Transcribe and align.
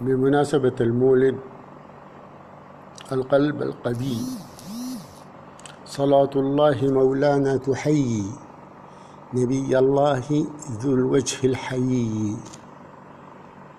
بمناسبة 0.00 0.74
المولد 0.80 1.36
القلب 3.12 3.62
القبي 3.62 4.18
صلاة 5.86 6.30
الله 6.36 6.78
مولانا 6.82 7.56
تحيي 7.56 8.24
نبي 9.34 9.78
الله 9.78 10.46
ذو 10.80 10.94
الوجه 10.94 11.46
الحيي 11.46 12.36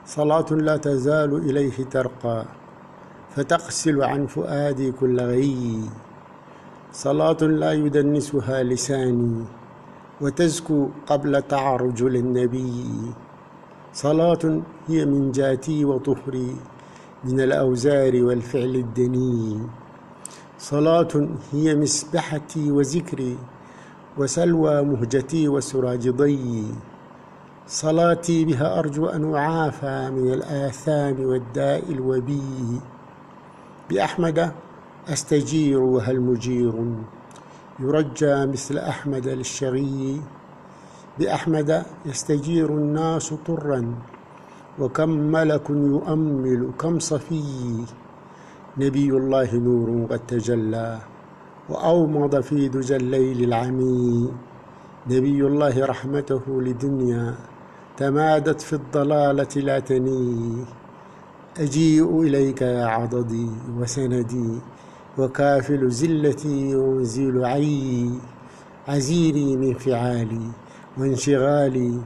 صلاة 0.05 0.49
لا 0.51 0.77
تزال 0.77 1.31
إليه 1.49 1.83
ترقى 1.83 2.45
فتغسل 3.35 4.03
عن 4.03 4.27
فؤادي 4.27 4.91
كل 4.91 5.21
غي. 5.21 5.79
صلاة 6.93 7.37
لا 7.41 7.71
يدنسها 7.73 8.63
لساني 8.63 9.45
وتزكو 10.21 10.89
قبل 11.07 11.41
تعرج 11.41 12.03
للنبي. 12.03 13.13
صلاة 13.93 14.61
هي 14.89 15.05
من 15.05 15.31
جاتي 15.31 15.85
وطهري 15.85 16.55
من 17.23 17.41
الأوزار 17.41 18.23
والفعل 18.23 18.75
الدني. 18.75 19.59
صلاة 20.59 21.29
هي 21.53 21.75
مسبحتي 21.75 22.71
وذكري 22.71 23.37
وسلوى 24.17 24.81
مهجتي 24.81 25.47
وسراج 25.47 26.09
ضي. 26.09 26.65
صلاتي 27.67 28.45
بها 28.45 28.79
أرجو 28.79 29.05
أن 29.05 29.35
أعافى 29.35 30.09
من 30.09 30.33
الآثام 30.33 31.25
والداء 31.25 31.91
الوبي. 31.91 32.81
بأحمد 33.89 34.51
أستجير 35.07 35.79
وهل 35.79 36.19
مجير. 36.21 36.73
يرجى 37.79 38.45
مثل 38.45 38.77
أحمد 38.77 39.27
للشغي 39.27 40.21
بأحمد 41.19 41.85
يستجير 42.05 42.69
الناس 42.69 43.33
طرا. 43.47 43.95
وكم 44.79 45.09
ملك 45.09 45.69
يؤمل 45.69 46.71
كم 46.79 46.99
صفي. 46.99 47.43
نبي 48.77 49.09
الله 49.11 49.55
نور 49.55 50.07
قد 50.11 50.19
تجلى 50.27 50.99
وأومض 51.69 52.39
في 52.41 52.67
دجى 52.67 52.95
الليل 52.95 53.43
العمي 53.43 54.31
نبي 55.09 55.39
الله 55.47 55.85
رحمته 55.85 56.41
لدنيا 56.47 57.35
تمادت 57.97 58.61
في 58.61 58.73
الضلالة 58.73 59.53
لا 59.55 59.79
تني 59.79 60.63
أجيء 61.59 62.21
إليك 62.21 62.61
يا 62.61 62.85
عضدي 62.85 63.49
وسندي 63.79 64.51
وكافل 65.17 65.89
زلتي 65.89 66.75
ومنزيل 66.75 67.45
عي 67.45 68.09
عزيري 68.87 69.57
من 69.57 69.73
فعالي 69.73 70.45
وانشغالي 70.97 71.99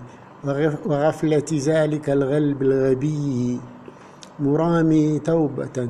وغفلة 0.43 1.49
ذلك 1.53 2.09
الغلب 2.09 2.61
الغبي. 2.61 3.59
مرامي 4.39 5.19
توبة 5.19 5.89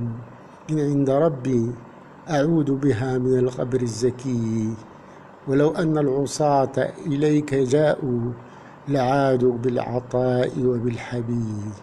من 0.70 0.80
عند 0.80 1.10
ربي 1.10 1.72
أعود 2.30 2.72
بها 2.72 3.18
من 3.18 3.40
القبر 3.40 3.82
الزكي. 3.82 4.74
ولو 5.48 5.70
أن 5.70 5.98
العصاة 5.98 6.94
إليك 7.06 7.54
جاءوا 7.54 8.32
لعادوا 8.88 9.58
بالعطاء 9.58 10.52
وبالحبيب. 10.66 11.74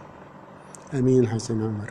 أمين 0.95 1.29
حسن 1.29 1.63
عمر. 1.63 1.91